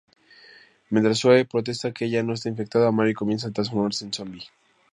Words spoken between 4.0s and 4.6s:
en zombie.